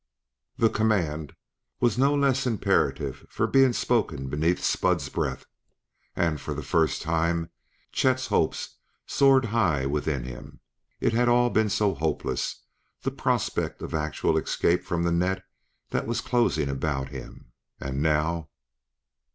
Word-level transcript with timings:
The 0.57 0.71
command 0.71 1.35
was 1.79 1.95
no 1.95 2.15
less 2.15 2.47
imperative 2.47 3.27
for 3.29 3.45
being 3.45 3.71
spoken 3.71 4.29
beneath 4.29 4.63
Spud's 4.63 5.09
breath, 5.09 5.45
and 6.15 6.41
for 6.41 6.55
the 6.55 6.63
first 6.63 7.03
time 7.03 7.51
Chet's 7.91 8.25
hopes 8.25 8.77
soared 9.05 9.45
high 9.53 9.85
within 9.85 10.23
him. 10.23 10.59
It 10.99 11.13
had 11.13 11.29
all 11.29 11.51
been 11.51 11.69
so 11.69 11.93
hopeless, 11.93 12.63
the 13.03 13.11
prospect 13.11 13.83
of 13.83 13.93
actual 13.93 14.39
escape 14.39 14.83
from 14.83 15.03
the 15.03 15.11
net 15.11 15.43
that 15.91 16.07
was 16.07 16.19
closing 16.19 16.67
about 16.67 17.09
him. 17.09 17.51
And 17.79 18.01
now 18.01 18.49